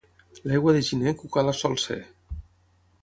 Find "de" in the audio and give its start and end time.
0.77-0.81